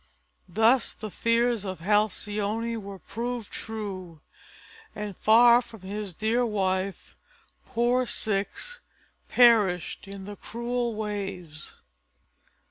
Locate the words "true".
3.53-4.19